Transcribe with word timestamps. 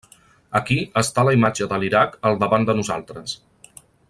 Aquí 0.59 0.77
està 1.01 1.25
la 1.27 1.35
imatge 1.37 1.69
de 1.75 1.79
l'Iraq 1.83 2.19
al 2.31 2.41
davant 2.45 2.69
de 2.71 2.79
nosaltres. 2.81 3.41